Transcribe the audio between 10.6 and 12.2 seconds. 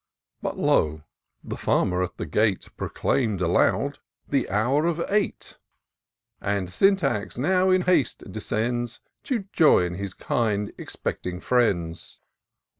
expecting friends.